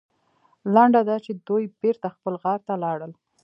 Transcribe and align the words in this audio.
لنډه 0.73 1.01
دا 1.09 1.15
چې 1.25 1.31
دوی 1.47 1.63
بېرته 1.81 2.07
خپل 2.15 2.33
غار 2.43 2.59
ته 2.67 2.73
لاړل. 2.83 3.11